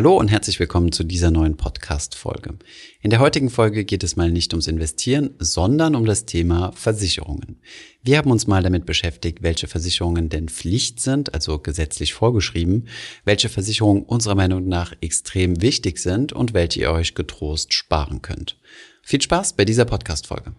[0.00, 2.54] Hallo und herzlich willkommen zu dieser neuen Podcast-Folge.
[3.02, 7.60] In der heutigen Folge geht es mal nicht ums Investieren, sondern um das Thema Versicherungen.
[8.02, 12.88] Wir haben uns mal damit beschäftigt, welche Versicherungen denn Pflicht sind, also gesetzlich vorgeschrieben,
[13.26, 18.56] welche Versicherungen unserer Meinung nach extrem wichtig sind und welche ihr euch getrost sparen könnt.
[19.02, 20.54] Viel Spaß bei dieser Podcast-Folge.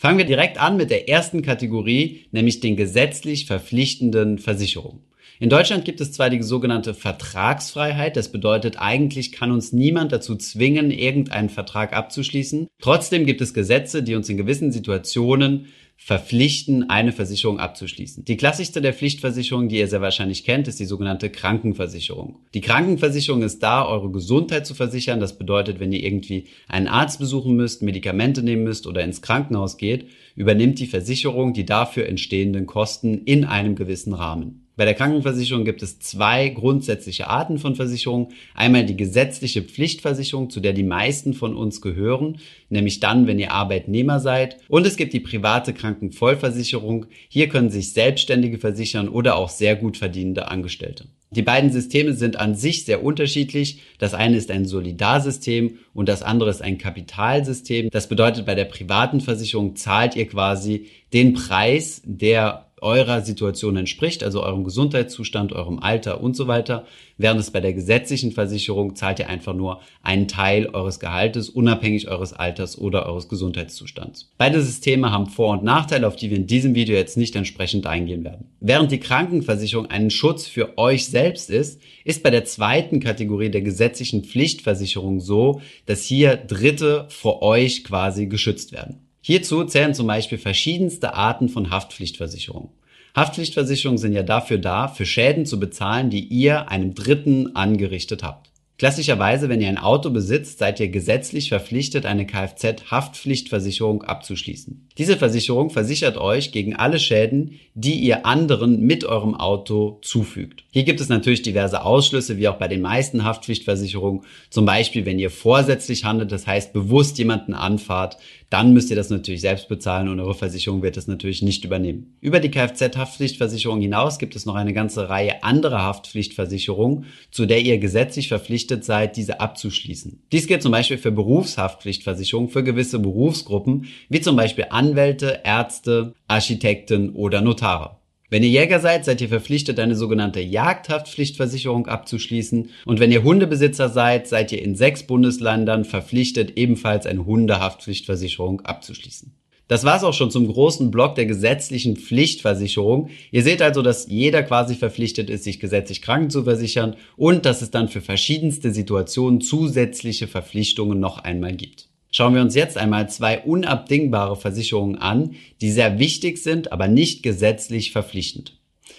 [0.00, 5.00] Fangen wir direkt an mit der ersten Kategorie, nämlich den gesetzlich verpflichtenden Versicherungen.
[5.42, 10.36] In Deutschland gibt es zwar die sogenannte Vertragsfreiheit, das bedeutet eigentlich kann uns niemand dazu
[10.36, 12.68] zwingen, irgendeinen Vertrag abzuschließen.
[12.78, 18.26] Trotzdem gibt es Gesetze, die uns in gewissen Situationen verpflichten, eine Versicherung abzuschließen.
[18.26, 22.40] Die klassischste der Pflichtversicherungen, die ihr sehr wahrscheinlich kennt, ist die sogenannte Krankenversicherung.
[22.52, 25.20] Die Krankenversicherung ist da, eure Gesundheit zu versichern.
[25.20, 29.78] Das bedeutet, wenn ihr irgendwie einen Arzt besuchen müsst, Medikamente nehmen müsst oder ins Krankenhaus
[29.78, 34.66] geht, übernimmt die Versicherung die dafür entstehenden Kosten in einem gewissen Rahmen.
[34.80, 38.28] Bei der Krankenversicherung gibt es zwei grundsätzliche Arten von Versicherungen.
[38.54, 42.38] Einmal die gesetzliche Pflichtversicherung, zu der die meisten von uns gehören,
[42.70, 44.56] nämlich dann, wenn ihr Arbeitnehmer seid.
[44.68, 47.04] Und es gibt die private Krankenvollversicherung.
[47.28, 51.04] Hier können sich Selbstständige versichern oder auch sehr gut verdienende Angestellte.
[51.32, 53.82] Die beiden Systeme sind an sich sehr unterschiedlich.
[53.98, 57.90] Das eine ist ein Solidarsystem und das andere ist ein Kapitalsystem.
[57.90, 64.22] Das bedeutet, bei der privaten Versicherung zahlt ihr quasi den Preis, der eurer Situation entspricht,
[64.22, 66.84] also eurem Gesundheitszustand, eurem Alter und so weiter.
[67.18, 72.08] Während es bei der gesetzlichen Versicherung zahlt ihr einfach nur einen Teil eures Gehaltes, unabhängig
[72.08, 74.30] eures Alters oder eures Gesundheitszustands.
[74.38, 77.86] Beide Systeme haben Vor- und Nachteile, auf die wir in diesem Video jetzt nicht entsprechend
[77.86, 78.46] eingehen werden.
[78.60, 83.62] Während die Krankenversicherung einen Schutz für euch selbst ist, ist bei der zweiten Kategorie der
[83.62, 89.09] gesetzlichen Pflichtversicherung so, dass hier Dritte vor euch quasi geschützt werden.
[89.22, 92.70] Hierzu zählen zum Beispiel verschiedenste Arten von Haftpflichtversicherung.
[93.14, 98.50] Haftpflichtversicherungen sind ja dafür da, für Schäden zu bezahlen, die ihr einem Dritten angerichtet habt.
[98.80, 104.88] Klassischerweise, wenn ihr ein Auto besitzt, seid ihr gesetzlich verpflichtet, eine Kfz-Haftpflichtversicherung abzuschließen.
[104.96, 110.64] Diese Versicherung versichert euch gegen alle Schäden, die ihr anderen mit eurem Auto zufügt.
[110.70, 114.22] Hier gibt es natürlich diverse Ausschlüsse, wie auch bei den meisten Haftpflichtversicherungen.
[114.48, 118.16] Zum Beispiel, wenn ihr vorsätzlich handelt, das heißt bewusst jemanden anfahrt,
[118.50, 122.16] dann müsst ihr das natürlich selbst bezahlen und eure Versicherung wird das natürlich nicht übernehmen.
[122.20, 127.78] Über die Kfz-Haftpflichtversicherung hinaus gibt es noch eine ganze Reihe anderer Haftpflichtversicherungen, zu der ihr
[127.78, 130.24] gesetzlich verpflichtet seid, diese abzuschließen.
[130.32, 137.10] Dies gilt zum Beispiel für Berufshaftpflichtversicherung für gewisse Berufsgruppen, wie zum Beispiel Anwälte, Ärzte, Architekten
[137.10, 137.99] oder Notare.
[138.30, 142.70] Wenn ihr Jäger seid, seid ihr verpflichtet, eine sogenannte Jagdhaftpflichtversicherung abzuschließen.
[142.86, 149.32] Und wenn ihr Hundebesitzer seid, seid ihr in sechs Bundesländern verpflichtet, ebenfalls eine Hundehaftpflichtversicherung abzuschließen.
[149.66, 153.10] Das war's auch schon zum großen Block der gesetzlichen Pflichtversicherung.
[153.32, 157.62] Ihr seht also, dass jeder quasi verpflichtet ist, sich gesetzlich kranken zu versichern und dass
[157.62, 161.89] es dann für verschiedenste Situationen zusätzliche Verpflichtungen noch einmal gibt.
[162.10, 167.22] Schauen wir uns jetzt einmal zwei unabdingbare Versicherungen an, die sehr wichtig sind, aber nicht
[167.22, 168.56] gesetzlich verpflichtend.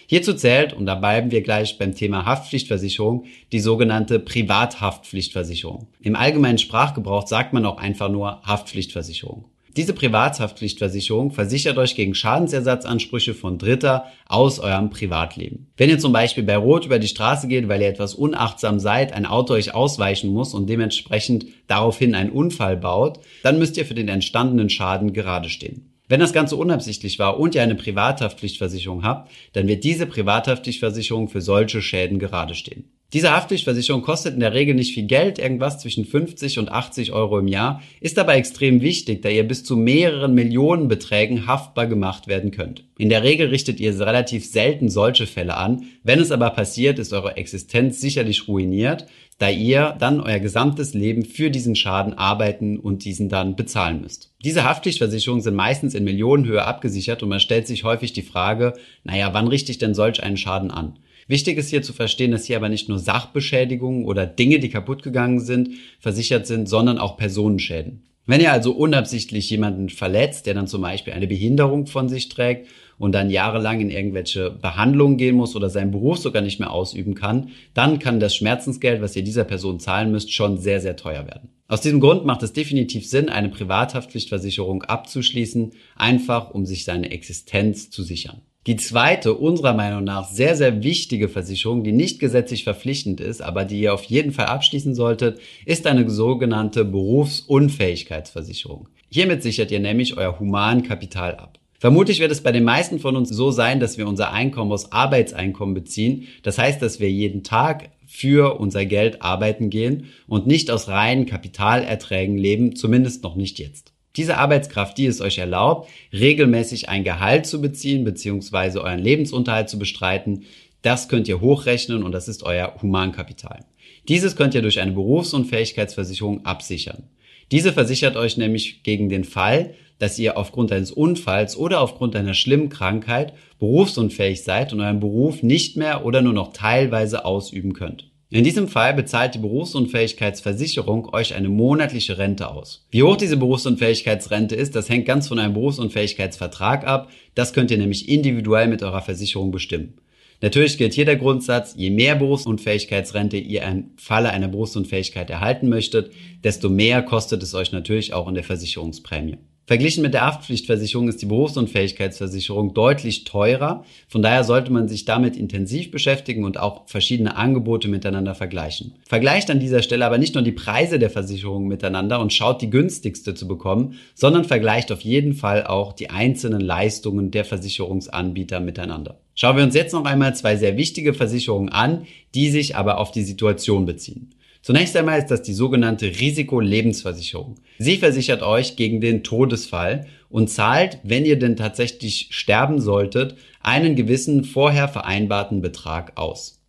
[0.07, 5.87] Hierzu zählt, und da bleiben wir gleich beim Thema Haftpflichtversicherung, die sogenannte Privathaftpflichtversicherung.
[6.01, 9.45] Im allgemeinen Sprachgebrauch sagt man auch einfach nur Haftpflichtversicherung.
[9.77, 15.71] Diese Privathaftpflichtversicherung versichert euch gegen Schadensersatzansprüche von Dritter aus eurem Privatleben.
[15.77, 19.13] Wenn ihr zum Beispiel bei Rot über die Straße geht, weil ihr etwas unachtsam seid,
[19.13, 23.93] ein Auto euch ausweichen muss und dementsprechend daraufhin einen Unfall baut, dann müsst ihr für
[23.93, 25.93] den entstandenen Schaden gerade stehen.
[26.09, 31.39] Wenn das Ganze unabsichtlich war und ihr eine Privathaftpflichtversicherung habt, dann wird diese Privathaftpflichtversicherung für
[31.39, 32.91] solche Schäden gerade stehen.
[33.13, 37.39] Diese Haftpflichtversicherung kostet in der Regel nicht viel Geld, irgendwas zwischen 50 und 80 Euro
[37.39, 42.51] im Jahr, ist aber extrem wichtig, da ihr bis zu mehreren Millionenbeträgen haftbar gemacht werden
[42.51, 42.85] könnt.
[42.97, 45.83] In der Regel richtet ihr relativ selten solche Fälle an.
[46.03, 49.07] Wenn es aber passiert, ist eure Existenz sicherlich ruiniert,
[49.39, 54.31] da ihr dann euer gesamtes Leben für diesen Schaden arbeiten und diesen dann bezahlen müsst.
[54.45, 58.73] Diese Haftpflichtversicherungen sind meistens in Millionenhöhe abgesichert und man stellt sich häufig die Frage,
[59.03, 60.99] naja, wann richte ich denn solch einen Schaden an?
[61.31, 65.01] Wichtig ist hier zu verstehen, dass hier aber nicht nur Sachbeschädigungen oder Dinge, die kaputt
[65.01, 68.03] gegangen sind, versichert sind, sondern auch Personenschäden.
[68.25, 72.67] Wenn ihr also unabsichtlich jemanden verletzt, der dann zum Beispiel eine Behinderung von sich trägt
[72.97, 77.15] und dann jahrelang in irgendwelche Behandlungen gehen muss oder seinen Beruf sogar nicht mehr ausüben
[77.15, 81.27] kann, dann kann das Schmerzensgeld, was ihr dieser Person zahlen müsst, schon sehr, sehr teuer
[81.27, 81.47] werden.
[81.69, 87.89] Aus diesem Grund macht es definitiv Sinn, eine Privathaftpflichtversicherung abzuschließen, einfach um sich seine Existenz
[87.89, 88.41] zu sichern.
[88.67, 93.65] Die zweite, unserer Meinung nach sehr, sehr wichtige Versicherung, die nicht gesetzlich verpflichtend ist, aber
[93.65, 98.87] die ihr auf jeden Fall abschließen solltet, ist eine sogenannte Berufsunfähigkeitsversicherung.
[99.09, 101.57] Hiermit sichert ihr nämlich euer Humankapital ab.
[101.79, 104.91] Vermutlich wird es bei den meisten von uns so sein, dass wir unser Einkommen aus
[104.91, 106.27] Arbeitseinkommen beziehen.
[106.43, 111.25] Das heißt, dass wir jeden Tag für unser Geld arbeiten gehen und nicht aus reinen
[111.25, 113.91] Kapitalerträgen leben, zumindest noch nicht jetzt.
[114.17, 118.79] Diese Arbeitskraft, die es euch erlaubt, regelmäßig ein Gehalt zu beziehen bzw.
[118.79, 120.43] euren Lebensunterhalt zu bestreiten,
[120.81, 123.63] das könnt ihr hochrechnen und das ist euer Humankapital.
[124.07, 127.03] Dieses könnt ihr durch eine Berufsunfähigkeitsversicherung absichern.
[127.51, 132.33] Diese versichert euch nämlich gegen den Fall, dass ihr aufgrund eines Unfalls oder aufgrund einer
[132.33, 138.10] schlimmen Krankheit berufsunfähig seid und euren Beruf nicht mehr oder nur noch teilweise ausüben könnt.
[138.33, 142.87] In diesem Fall bezahlt die Berufsunfähigkeitsversicherung euch eine monatliche Rente aus.
[142.89, 147.09] Wie hoch diese Berufsunfähigkeitsrente ist, das hängt ganz von einem Berufsunfähigkeitsvertrag ab.
[147.35, 149.95] Das könnt ihr nämlich individuell mit eurer Versicherung bestimmen.
[150.39, 156.13] Natürlich gilt hier der Grundsatz, je mehr Berufsunfähigkeitsrente ihr im Falle einer Berufsunfähigkeit erhalten möchtet,
[156.41, 159.39] desto mehr kostet es euch natürlich auch in der Versicherungsprämie.
[159.67, 163.85] Verglichen mit der Haftpflichtversicherung ist die Berufsunfähigkeitsversicherung deutlich teurer.
[164.07, 168.95] Von daher sollte man sich damit intensiv beschäftigen und auch verschiedene Angebote miteinander vergleichen.
[169.07, 172.71] Vergleicht an dieser Stelle aber nicht nur die Preise der Versicherungen miteinander und schaut die
[172.71, 179.21] günstigste zu bekommen, sondern vergleicht auf jeden Fall auch die einzelnen Leistungen der Versicherungsanbieter miteinander.
[179.35, 183.11] Schauen wir uns jetzt noch einmal zwei sehr wichtige Versicherungen an, die sich aber auf
[183.11, 184.31] die Situation beziehen.
[184.61, 187.55] Zunächst einmal ist das die sogenannte Risikolebensversicherung.
[187.79, 193.95] Sie versichert euch gegen den Todesfall und zahlt, wenn ihr denn tatsächlich sterben solltet, einen
[193.95, 196.61] gewissen vorher vereinbarten Betrag aus.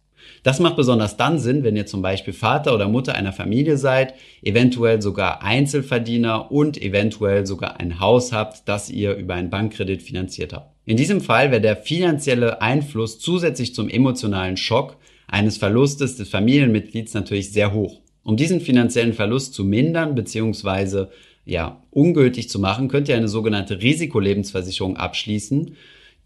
[0.43, 4.15] Das macht besonders dann Sinn, wenn ihr zum Beispiel Vater oder Mutter einer Familie seid,
[4.43, 10.53] eventuell sogar Einzelverdiener und eventuell sogar ein Haus habt, das ihr über einen Bankkredit finanziert
[10.53, 10.73] habt.
[10.85, 14.97] In diesem Fall wäre der finanzielle Einfluss zusätzlich zum emotionalen Schock
[15.33, 18.03] eines Verlustes des Familienmitglieds natürlich sehr hoch.
[18.23, 21.07] Um diesen finanziellen Verlust zu mindern bzw.
[21.47, 25.75] ja, ungültig zu machen, könnt ihr eine sogenannte Risikolebensversicherung abschließen,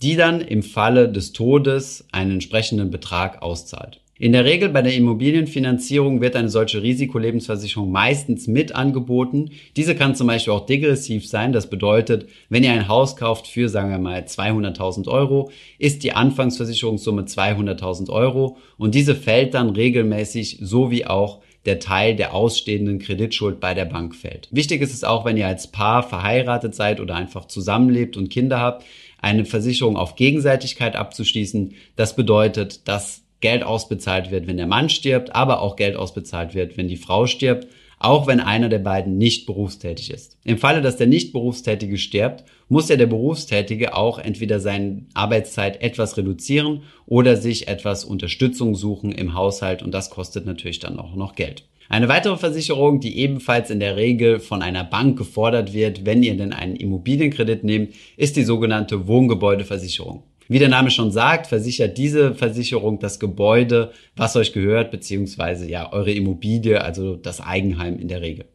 [0.03, 4.01] die dann im Falle des Todes einen entsprechenden Betrag auszahlt.
[4.19, 9.51] In der Regel bei der Immobilienfinanzierung wird eine solche Risikolebensversicherung meistens mit angeboten.
[9.77, 11.53] Diese kann zum Beispiel auch degressiv sein.
[11.53, 16.13] Das bedeutet, wenn ihr ein Haus kauft für, sagen wir mal, 200.000 Euro, ist die
[16.13, 23.01] Anfangsversicherungssumme 200.000 Euro und diese fällt dann regelmäßig, so wie auch der Teil der ausstehenden
[23.01, 24.49] Kreditschuld bei der Bank fällt.
[24.51, 28.61] Wichtig ist es auch, wenn ihr als Paar verheiratet seid oder einfach zusammenlebt und Kinder
[28.61, 28.87] habt,
[29.21, 31.75] eine Versicherung auf Gegenseitigkeit abzuschließen.
[31.97, 36.77] Das bedeutet, dass Geld ausbezahlt wird, wenn der Mann stirbt, aber auch Geld ausbezahlt wird,
[36.77, 37.69] wenn die Frau stirbt,
[38.01, 40.37] auch wenn einer der beiden nicht berufstätig ist.
[40.43, 45.81] Im Falle, dass der nicht berufstätige stirbt, muss ja der Berufstätige auch entweder seine Arbeitszeit
[45.81, 51.15] etwas reduzieren oder sich etwas Unterstützung suchen im Haushalt und das kostet natürlich dann auch
[51.15, 51.63] noch Geld.
[51.89, 56.37] Eine weitere Versicherung, die ebenfalls in der Regel von einer Bank gefordert wird, wenn ihr
[56.37, 60.25] denn einen Immobilienkredit nehmt, ist die sogenannte Wohngebäudeversicherung.
[60.49, 65.93] Wie der Name schon sagt, versichert diese Versicherung das Gebäude, was euch gehört, beziehungsweise ja
[65.93, 68.47] eure Immobilie, also das Eigenheim in der Regel.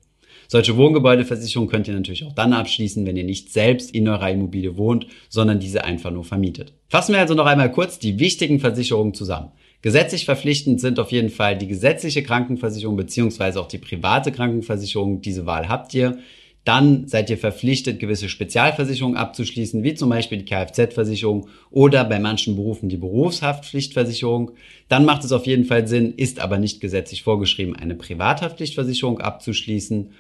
[0.47, 4.75] Solche Wohngebäudeversicherungen könnt ihr natürlich auch dann abschließen, wenn ihr nicht selbst in eurer Immobilie
[4.75, 6.73] wohnt, sondern diese einfach nur vermietet.
[6.89, 9.51] Fassen wir also noch einmal kurz die wichtigen Versicherungen zusammen.
[9.81, 15.21] Gesetzlich verpflichtend sind auf jeden Fall die gesetzliche Krankenversicherung beziehungsweise auch die private Krankenversicherung.
[15.21, 16.19] Diese Wahl habt ihr.
[16.63, 22.55] Dann seid ihr verpflichtet, gewisse Spezialversicherungen abzuschließen, wie zum Beispiel die Kfz-Versicherung oder bei manchen
[22.55, 24.51] Berufen die Berufshaftpflichtversicherung.
[24.87, 30.11] Dann macht es auf jeden Fall Sinn, ist aber nicht gesetzlich vorgeschrieben, eine Privathaftpflichtversicherung abzuschließen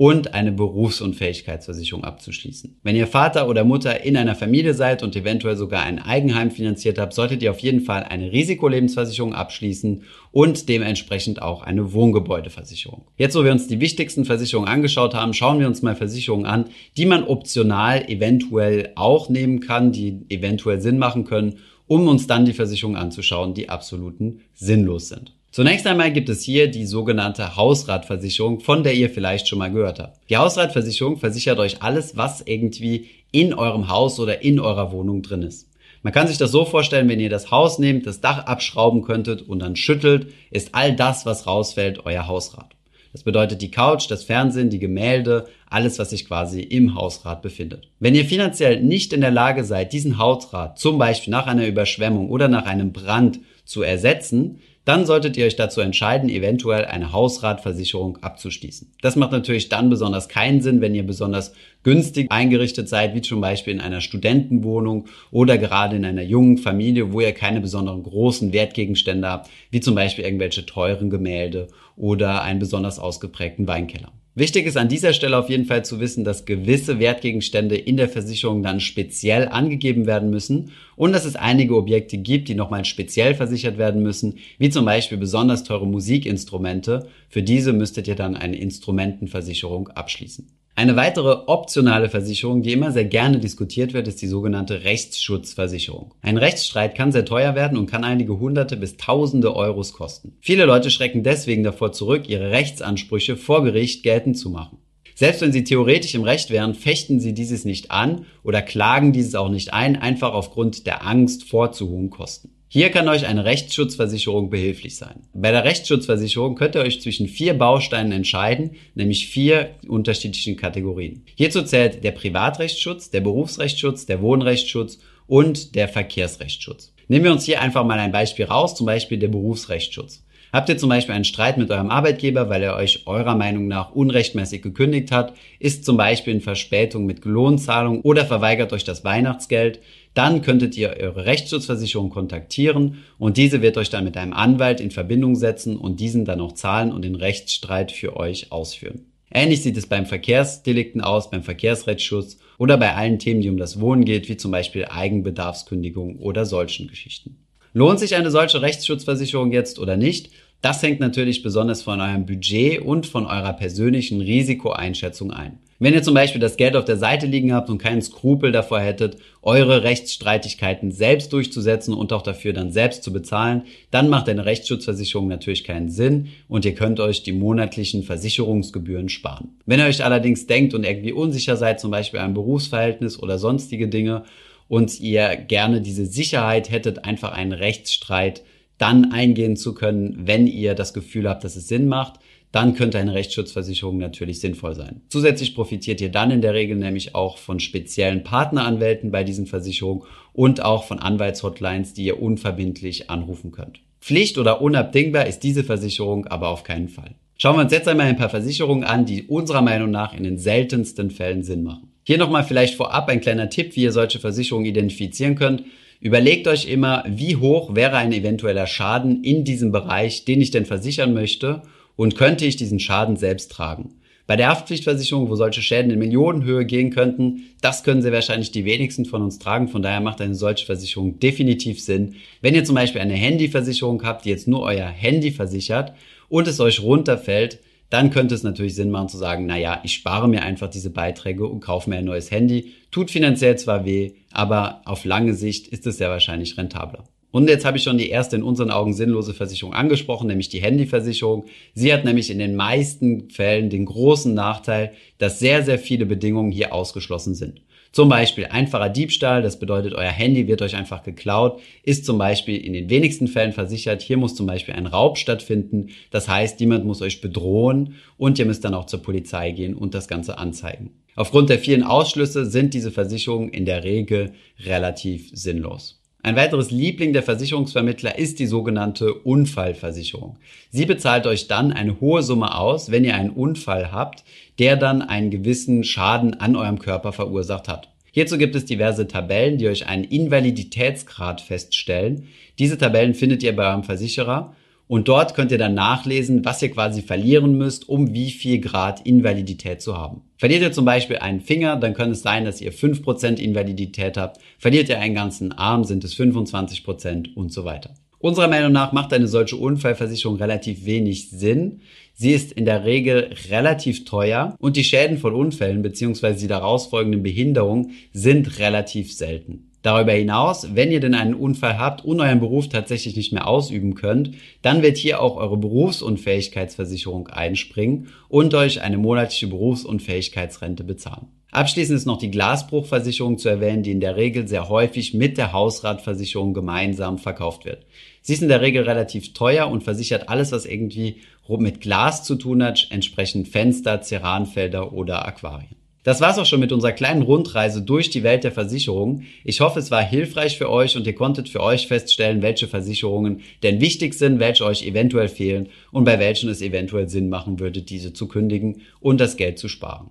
[0.00, 2.80] und eine Berufsunfähigkeitsversicherung abzuschließen.
[2.82, 6.98] Wenn ihr Vater oder Mutter in einer Familie seid und eventuell sogar ein Eigenheim finanziert
[6.98, 13.08] habt, solltet ihr auf jeden Fall eine Risikolebensversicherung abschließen und dementsprechend auch eine Wohngebäudeversicherung.
[13.18, 16.70] Jetzt, wo wir uns die wichtigsten Versicherungen angeschaut haben, schauen wir uns mal Versicherungen an,
[16.96, 22.46] die man optional eventuell auch nehmen kann, die eventuell Sinn machen können, um uns dann
[22.46, 25.34] die Versicherungen anzuschauen, die absoluten sinnlos sind.
[25.52, 29.98] Zunächst einmal gibt es hier die sogenannte Hausratversicherung, von der ihr vielleicht schon mal gehört
[29.98, 30.20] habt.
[30.30, 35.42] Die Hausratversicherung versichert euch alles, was irgendwie in eurem Haus oder in eurer Wohnung drin
[35.42, 35.66] ist.
[36.02, 39.42] Man kann sich das so vorstellen, wenn ihr das Haus nehmt, das Dach abschrauben könntet
[39.42, 42.76] und dann schüttelt, ist all das, was rausfällt, euer Hausrat.
[43.12, 47.88] Das bedeutet die Couch, das Fernsehen, die Gemälde, alles, was sich quasi im Hausrat befindet.
[47.98, 52.30] Wenn ihr finanziell nicht in der Lage seid, diesen Hausrat zum Beispiel nach einer Überschwemmung
[52.30, 53.40] oder nach einem Brand
[53.70, 58.90] zu ersetzen, dann solltet ihr euch dazu entscheiden, eventuell eine Hausratversicherung abzuschließen.
[59.00, 61.52] Das macht natürlich dann besonders keinen Sinn, wenn ihr besonders
[61.84, 67.12] günstig eingerichtet seid, wie zum Beispiel in einer Studentenwohnung oder gerade in einer jungen Familie,
[67.12, 72.58] wo ihr keine besonderen großen Wertgegenstände habt, wie zum Beispiel irgendwelche teuren Gemälde oder einen
[72.58, 74.10] besonders ausgeprägten Weinkeller.
[74.36, 78.08] Wichtig ist an dieser Stelle auf jeden Fall zu wissen, dass gewisse Wertgegenstände in der
[78.08, 83.34] Versicherung dann speziell angegeben werden müssen und dass es einige Objekte gibt, die nochmal speziell
[83.34, 87.08] versichert werden müssen, wie zum Beispiel besonders teure Musikinstrumente.
[87.28, 90.59] Für diese müsstet ihr dann eine Instrumentenversicherung abschließen.
[90.80, 96.14] Eine weitere optionale Versicherung, die immer sehr gerne diskutiert wird, ist die sogenannte Rechtsschutzversicherung.
[96.22, 100.38] Ein Rechtsstreit kann sehr teuer werden und kann einige hunderte bis tausende Euros kosten.
[100.40, 104.78] Viele Leute schrecken deswegen davor zurück, ihre Rechtsansprüche vor Gericht geltend zu machen.
[105.14, 109.34] Selbst wenn sie theoretisch im Recht wären, fechten sie dieses nicht an oder klagen dieses
[109.34, 112.54] auch nicht ein, einfach aufgrund der Angst vor zu hohen Kosten.
[112.72, 115.24] Hier kann euch eine Rechtsschutzversicherung behilflich sein.
[115.34, 121.24] Bei der Rechtsschutzversicherung könnt ihr euch zwischen vier Bausteinen entscheiden, nämlich vier unterschiedlichen Kategorien.
[121.34, 126.94] Hierzu zählt der Privatrechtsschutz, der Berufsrechtsschutz, der Wohnrechtsschutz und der Verkehrsrechtsschutz.
[127.08, 130.22] Nehmen wir uns hier einfach mal ein Beispiel raus, zum Beispiel der Berufsrechtsschutz.
[130.52, 133.92] Habt ihr zum Beispiel einen Streit mit eurem Arbeitgeber, weil er euch eurer Meinung nach
[133.92, 139.80] unrechtmäßig gekündigt hat, ist zum Beispiel in Verspätung mit Lohnzahlung oder verweigert euch das Weihnachtsgeld,
[140.14, 144.90] dann könntet ihr eure Rechtsschutzversicherung kontaktieren und diese wird euch dann mit einem Anwalt in
[144.90, 149.06] Verbindung setzen und diesen dann auch zahlen und den Rechtsstreit für euch ausführen.
[149.32, 153.78] Ähnlich sieht es beim Verkehrsdelikten aus, beim Verkehrsrechtsschutz oder bei allen Themen, die um das
[153.78, 157.36] Wohnen geht, wie zum Beispiel Eigenbedarfskündigung oder solchen Geschichten.
[157.72, 160.30] Lohnt sich eine solche Rechtsschutzversicherung jetzt oder nicht?
[160.60, 165.60] Das hängt natürlich besonders von eurem Budget und von eurer persönlichen Risikoeinschätzung ein.
[165.82, 168.80] Wenn ihr zum Beispiel das Geld auf der Seite liegen habt und keinen Skrupel davor
[168.80, 174.44] hättet, eure Rechtsstreitigkeiten selbst durchzusetzen und auch dafür dann selbst zu bezahlen, dann macht eine
[174.44, 179.56] Rechtsschutzversicherung natürlich keinen Sinn und ihr könnt euch die monatlichen Versicherungsgebühren sparen.
[179.64, 183.88] Wenn ihr euch allerdings denkt und irgendwie unsicher seid, zum Beispiel ein Berufsverhältnis oder sonstige
[183.88, 184.24] Dinge,
[184.70, 188.44] und ihr gerne diese Sicherheit hättet, einfach einen Rechtsstreit
[188.78, 192.20] dann eingehen zu können, wenn ihr das Gefühl habt, dass es Sinn macht,
[192.52, 195.02] dann könnte eine Rechtsschutzversicherung natürlich sinnvoll sein.
[195.08, 200.02] Zusätzlich profitiert ihr dann in der Regel nämlich auch von speziellen Partneranwälten bei diesen Versicherungen
[200.32, 203.80] und auch von Anwaltshotlines, die ihr unverbindlich anrufen könnt.
[204.00, 207.14] Pflicht oder unabdingbar ist diese Versicherung aber auf keinen Fall.
[207.36, 210.38] Schauen wir uns jetzt einmal ein paar Versicherungen an, die unserer Meinung nach in den
[210.38, 211.92] seltensten Fällen Sinn machen.
[212.02, 215.64] Hier nochmal vielleicht vorab ein kleiner Tipp, wie ihr solche Versicherungen identifizieren könnt.
[216.00, 220.66] Überlegt euch immer, wie hoch wäre ein eventueller Schaden in diesem Bereich, den ich denn
[220.66, 221.62] versichern möchte
[222.00, 223.90] und könnte ich diesen Schaden selbst tragen.
[224.26, 228.64] Bei der Haftpflichtversicherung, wo solche Schäden in Millionenhöhe gehen könnten, das können sehr wahrscheinlich die
[228.64, 229.68] wenigsten von uns tragen.
[229.68, 232.14] Von daher macht eine solche Versicherung definitiv Sinn.
[232.40, 235.92] Wenn ihr zum Beispiel eine Handyversicherung habt, die jetzt nur euer Handy versichert
[236.30, 237.58] und es euch runterfällt,
[237.90, 240.88] dann könnte es natürlich Sinn machen zu sagen, na ja, ich spare mir einfach diese
[240.88, 242.72] Beiträge und kaufe mir ein neues Handy.
[242.90, 247.04] Tut finanziell zwar weh, aber auf lange Sicht ist es sehr wahrscheinlich rentabler.
[247.32, 250.60] Und jetzt habe ich schon die erste in unseren Augen sinnlose Versicherung angesprochen, nämlich die
[250.60, 251.44] Handyversicherung.
[251.74, 256.50] Sie hat nämlich in den meisten Fällen den großen Nachteil, dass sehr, sehr viele Bedingungen
[256.50, 257.62] hier ausgeschlossen sind.
[257.92, 262.56] Zum Beispiel einfacher Diebstahl, das bedeutet, euer Handy wird euch einfach geklaut, ist zum Beispiel
[262.56, 264.00] in den wenigsten Fällen versichert.
[264.00, 265.88] Hier muss zum Beispiel ein Raub stattfinden.
[266.12, 269.94] Das heißt, jemand muss euch bedrohen und ihr müsst dann auch zur Polizei gehen und
[269.94, 270.90] das Ganze anzeigen.
[271.16, 274.34] Aufgrund der vielen Ausschlüsse sind diese Versicherungen in der Regel
[274.64, 275.99] relativ sinnlos.
[276.22, 280.36] Ein weiteres Liebling der Versicherungsvermittler ist die sogenannte Unfallversicherung.
[280.70, 284.22] Sie bezahlt euch dann eine hohe Summe aus, wenn ihr einen Unfall habt,
[284.58, 287.88] der dann einen gewissen Schaden an eurem Körper verursacht hat.
[288.12, 292.28] Hierzu gibt es diverse Tabellen, die euch einen Invaliditätsgrad feststellen.
[292.58, 294.54] Diese Tabellen findet ihr bei eurem Versicherer
[294.88, 299.06] und dort könnt ihr dann nachlesen, was ihr quasi verlieren müsst, um wie viel Grad
[299.06, 300.22] Invalidität zu haben.
[300.40, 304.40] Verliert ihr zum Beispiel einen Finger, dann kann es sein, dass ihr 5% Invalidität habt.
[304.58, 307.92] Verliert ihr einen ganzen Arm, sind es 25% und so weiter.
[308.20, 311.82] Unserer Meinung nach macht eine solche Unfallversicherung relativ wenig Sinn.
[312.14, 316.32] Sie ist in der Regel relativ teuer und die Schäden von Unfällen bzw.
[316.32, 319.69] die daraus folgenden Behinderungen sind relativ selten.
[319.82, 323.94] Darüber hinaus, wenn ihr denn einen Unfall habt und euren Beruf tatsächlich nicht mehr ausüben
[323.94, 331.28] könnt, dann wird hier auch eure Berufsunfähigkeitsversicherung einspringen und euch eine monatliche Berufsunfähigkeitsrente bezahlen.
[331.50, 335.52] Abschließend ist noch die Glasbruchversicherung zu erwähnen, die in der Regel sehr häufig mit der
[335.52, 337.86] Hausratversicherung gemeinsam verkauft wird.
[338.22, 341.16] Sie ist in der Regel relativ teuer und versichert alles, was irgendwie
[341.48, 345.79] mit Glas zu tun hat, entsprechend Fenster, Ceranfelder oder Aquarien.
[346.02, 349.26] Das war's auch schon mit unserer kleinen Rundreise durch die Welt der Versicherungen.
[349.44, 353.42] Ich hoffe, es war hilfreich für euch und ihr konntet für euch feststellen, welche Versicherungen
[353.62, 357.82] denn wichtig sind, welche euch eventuell fehlen und bei welchen es eventuell Sinn machen würde,
[357.82, 360.10] diese zu kündigen und das Geld zu sparen.